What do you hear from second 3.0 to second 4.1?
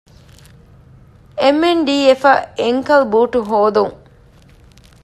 ބޫޓު ހޯދުން